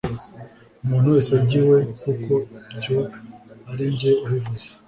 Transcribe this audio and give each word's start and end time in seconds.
umuntu 0.83 1.07
wese 1.13 1.29
ajye 1.39 1.57
iwe 1.61 1.79
kuko 2.01 2.33
ibyo 2.75 2.99
ari 3.71 3.85
jye 3.97 4.11
ubivuze 4.25 4.67